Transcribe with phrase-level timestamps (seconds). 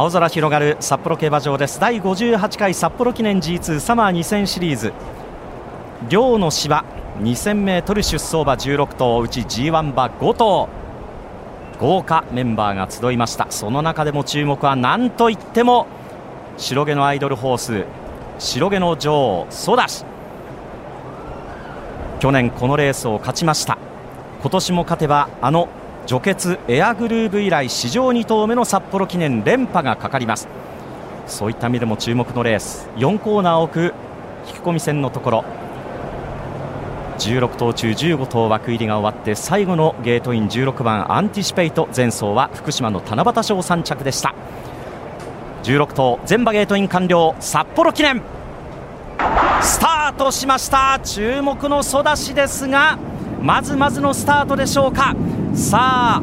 [0.00, 1.78] 青空広がる札幌競馬場です。
[1.78, 4.94] 第58回札幌記念 G2 サマー2000シリーズ。
[6.08, 6.86] 両の芝
[7.18, 10.70] 2000m 出走馬16頭うち G1 馬5頭。
[11.78, 13.48] 豪華メンバーが集いました。
[13.50, 15.86] その中でも注目は何といっても
[16.56, 17.84] 白毛のアイドルホース
[18.38, 20.06] 白毛の女王ソダシ。
[22.20, 23.76] 去年このレースを勝ちました。
[24.40, 25.68] 今年も勝てばあの
[26.06, 30.48] 女傑エアグルーヴ以来史上2頭目の札幌記念連覇がかかります。
[31.26, 32.88] そういった意味でも注目のレース。
[32.96, 33.94] 4コーナー奥
[34.48, 35.44] 引き込み線のところ。
[37.18, 44.34] 16頭中15頭枠入りが終わって最後のゲートイン16番アンティシペイト前走は福島の七夕賞3着でした。
[45.62, 47.34] 16頭全馬ゲートイン完了。
[47.38, 48.22] 札幌記念。
[49.60, 50.98] スタートしました。
[51.04, 52.98] 注目のソダシですが
[53.42, 55.14] まずまずのスタートでしょうか。
[55.54, 56.22] さ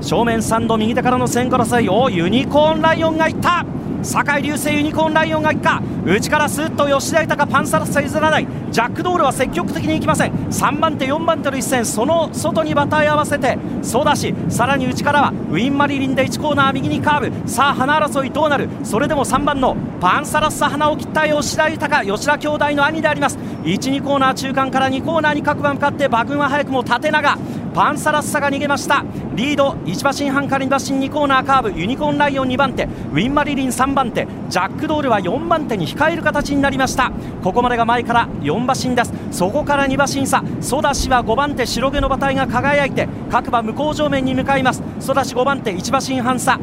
[0.00, 3.64] 正面3度右手からの線争いをユニコーンライオンがいった。
[4.02, 5.80] 酒井流星ユニコーンライオンがいった。
[6.04, 8.46] 内からスッと吉田豊パンサラッサ譲らない。
[8.70, 10.32] ジャックドールは積極的に行きません。
[10.32, 17.48] 3番手4番手の一戦その外にバター合わせてソダシさらに内からはウィンマリリンで1コーナー右にカーブ。
[17.48, 18.68] さあ花争いどうなる？
[18.82, 23.38] それでも3番のパンサラッサ花を切った吉田豊吉田兄弟の兄であります。
[23.38, 27.38] 12コーナー中間から2コーナーに各馬向かって馬群は早くも縦長。
[27.74, 29.04] パンサラッサが逃げました。
[29.34, 31.78] リード1馬身半から2馬身2コーナーカーブ。
[31.78, 32.84] ユニコーンライオン2番手。
[32.84, 34.28] ウィンマリリン3番手。
[34.48, 37.10] ジャックドールは4番手に控える形になりました。
[37.42, 39.12] ここまでが前から4馬身です。
[39.32, 40.44] そこから2馬身差。
[40.60, 41.66] ソダシは5番手。
[41.66, 44.80] 白毛の馬体が輝いて各馬向こう上面に向かいます。
[45.00, 46.60] ソダシ5番手1馬身半差。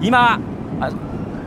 [0.00, 0.38] 今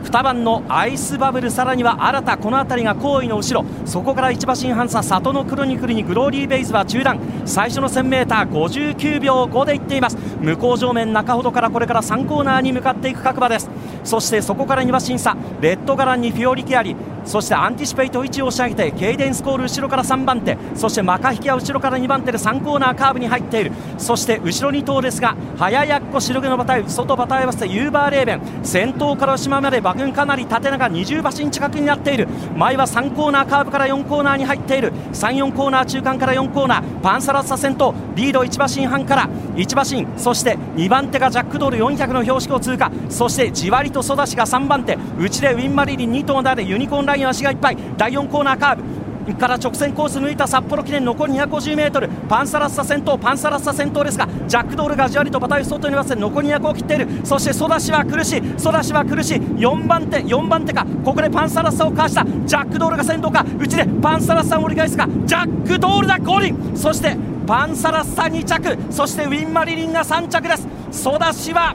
[0.06, 3.64] 2番のアイスバブルさらには新たこの辺りが後位の後ろ。
[3.84, 10.16] そこから1馬身半差里のクロニクルにグローリーベイズは中断最初の 1000m59 秒5でいっています。
[10.40, 13.68] 向こう上面中ほどからこれから3コーナーに向かっていく各馬です。
[14.04, 16.94] そしてそこから2馬身差レッドガランにフィオリキアリ。
[17.26, 23.72] そしてアンティシペイト位置を押し上げてケイデンスコール後ろから3番手そしてマカヒキは後ろから2番手で3コーナーカーブに入っている。
[23.98, 28.64] そして後ろ2頭ですがハヤヤッコ白毛の馬体外馬体合わせてユーバーレーベン。
[28.64, 32.28] 先頭から終いまで馬群かなり縦長20馬身近くになっている。
[32.54, 34.92] 前は3コーナーカーブから4コーナーに入っている。
[35.12, 37.00] 34コーナー中間から4コーナー。
[37.00, 40.06] パンサラッサ先頭リード1馬身半から1馬身。
[40.18, 42.90] そして2番手がジャックドール400の標識を通過。
[43.08, 44.98] そしてじわりとソダシが3番手。
[45.18, 47.76] 内でウィンマリリン2頭でユニコーンライン足がいっぱい。
[47.96, 53.18] 第4コーナーカーブから直線コース抜いた札幌記念残り 250m パンサラッサ先頭。
[53.18, 57.08] パンサラッサ先頭ですがジャックドールがじわりとバタイ外に合わせ残り200を切っている。
[57.24, 58.42] そしてソダシは苦しい。
[58.56, 59.38] ソダシは苦しい。
[59.38, 60.86] 4番手4番手か。
[61.04, 62.24] ここでパンサラッサをかわした。
[62.24, 63.44] ジャックドールが先頭か。
[63.58, 65.08] 内でパンサラッサを折り返すか。
[65.24, 67.16] ジャックドールだ降臨そして
[67.48, 68.78] パンサラッサ2着。
[68.92, 70.68] そしてウィンマリリンが3着です。
[70.92, 71.74] ソダシは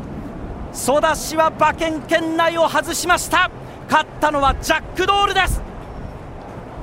[0.72, 3.52] ソダシは馬券圏内を外しました。
[3.92, 5.62] 勝ったのはジャックドールです。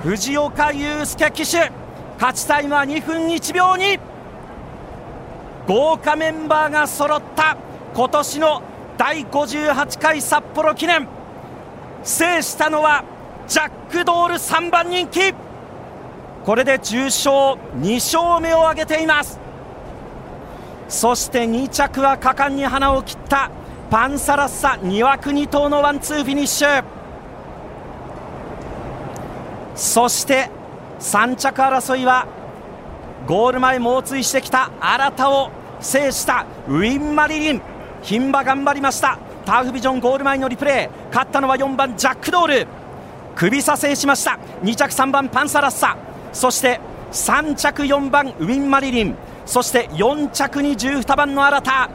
[0.00, 1.72] 藤岡祐介騎手
[2.20, 3.98] 勝ちタイムは2分1秒2
[5.66, 7.56] 豪華メンバーが揃った
[7.94, 8.62] 今年の
[8.98, 11.08] 第58回札幌記念。
[12.04, 13.02] 制したのは
[13.46, 15.32] ジャックドール3番人気。
[16.44, 19.40] これで重賞2勝目を挙げています。
[20.90, 23.50] そして2着は果敢にハナを切った
[23.90, 26.84] パンサラッサ2枠2頭のワンツーフィニッシュ。
[29.74, 30.50] そして
[31.00, 32.26] 3着争いは
[33.26, 35.50] ゴール前猛追してきたアラタを
[35.80, 37.62] 制したウインマリリン。
[38.02, 39.18] 牝馬頑張りました。
[39.46, 42.66] ターフビジョンゴール前のリプレー勝ったのは4番ジャックドール。
[43.36, 44.38] 首差制しました。
[44.62, 45.96] 2着3番パンサラッサ。
[46.34, 46.78] そして
[47.12, 49.16] 3着4番ウィン・マリリン。
[49.46, 51.88] そして4着に12番の新田。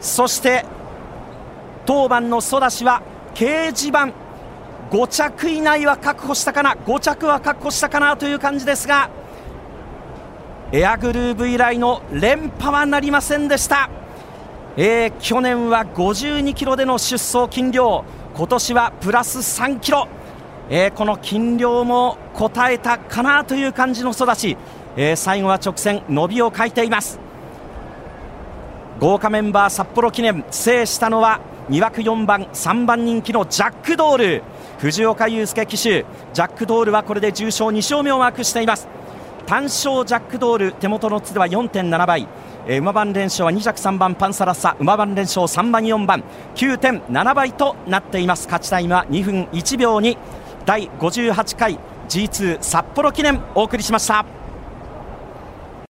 [0.00, 0.64] そして
[1.84, 3.02] 当番のソダシは
[3.34, 4.12] 掲示板
[4.90, 9.10] 5着以内は確保したかな5着は確保したかなという感じですが
[10.72, 13.90] エアグルーヴ以来の連覇はなりませんでした、
[14.76, 18.04] えー、去年は52キロでの出走斤量
[18.34, 20.08] 今年はプラス3キロ、
[20.70, 24.56] えー、この斤量も応えたかなという感じの育ち、
[24.96, 27.29] えー、最後は直線伸びを欠いています。
[29.00, 30.44] 豪華メンバー札幌記念。
[30.50, 34.42] 制したのは2枠4番3番人気のジャックドール。
[34.78, 36.04] 藤岡祐介騎手。
[36.34, 38.86] ジャックドールはこれで重賞2勝目をマークしています。
[39.46, 42.28] 単勝ジャックドール手元の図では4.7倍。
[42.68, 44.76] え馬番連勝は2着3番パンサラッサ。
[44.78, 46.22] 馬番連勝3番4番。
[46.56, 48.48] 9.7倍となっています。
[48.48, 50.18] 勝ちタイムは2分1秒に。
[50.66, 54.39] 第58回 G2 札幌記念お送りしました。